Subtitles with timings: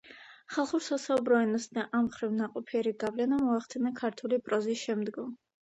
[0.53, 5.35] ხალხურ სასაუბრო ენას და ამ მხრივ ნაყოფიერი გავლენა მოახდინა ქართული პროზის შემდგომ